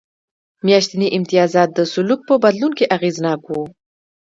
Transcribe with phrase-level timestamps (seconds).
[0.65, 3.53] میاشتني امتیازات د سلوک په بدلون کې اغېزناک و